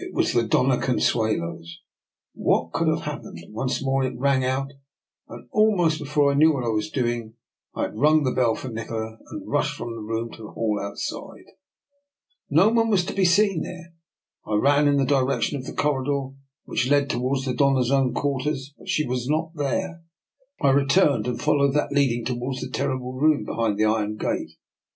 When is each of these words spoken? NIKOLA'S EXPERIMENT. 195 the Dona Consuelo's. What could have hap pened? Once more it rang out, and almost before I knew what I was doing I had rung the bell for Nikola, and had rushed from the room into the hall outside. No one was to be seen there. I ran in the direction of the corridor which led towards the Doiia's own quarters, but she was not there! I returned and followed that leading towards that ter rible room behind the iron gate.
NIKOLA'S 0.01 0.35
EXPERIMENT. 0.35 0.53
195 0.55 0.93
the 0.97 0.97
Dona 0.97 0.99
Consuelo's. 0.99 1.79
What 2.33 2.71
could 2.73 2.87
have 2.87 3.01
hap 3.01 3.21
pened? 3.21 3.51
Once 3.51 3.83
more 3.85 4.03
it 4.03 4.17
rang 4.17 4.43
out, 4.43 4.71
and 5.27 5.47
almost 5.51 5.99
before 5.99 6.31
I 6.31 6.33
knew 6.33 6.51
what 6.51 6.63
I 6.63 6.69
was 6.69 6.89
doing 6.89 7.35
I 7.75 7.83
had 7.83 7.95
rung 7.99 8.23
the 8.23 8.31
bell 8.31 8.55
for 8.55 8.69
Nikola, 8.69 9.19
and 9.29 9.41
had 9.43 9.47
rushed 9.47 9.77
from 9.77 9.93
the 9.95 10.01
room 10.01 10.29
into 10.31 10.41
the 10.45 10.49
hall 10.53 10.79
outside. 10.81 11.45
No 12.49 12.69
one 12.69 12.89
was 12.89 13.05
to 13.05 13.13
be 13.13 13.25
seen 13.25 13.61
there. 13.61 13.93
I 14.43 14.55
ran 14.55 14.87
in 14.87 14.97
the 14.97 15.05
direction 15.05 15.57
of 15.59 15.65
the 15.65 15.73
corridor 15.75 16.29
which 16.65 16.89
led 16.89 17.07
towards 17.07 17.45
the 17.45 17.53
Doiia's 17.53 17.91
own 17.91 18.15
quarters, 18.15 18.73
but 18.79 18.89
she 18.89 19.05
was 19.05 19.29
not 19.29 19.51
there! 19.53 20.01
I 20.59 20.71
returned 20.71 21.27
and 21.27 21.39
followed 21.39 21.75
that 21.75 21.91
leading 21.91 22.25
towards 22.25 22.61
that 22.61 22.73
ter 22.73 22.87
rible 22.89 23.21
room 23.21 23.45
behind 23.45 23.77
the 23.77 23.85
iron 23.85 24.17
gate. 24.17 24.55